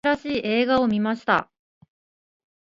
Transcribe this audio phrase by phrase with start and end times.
[0.03, 1.51] 新しい映画を観ました。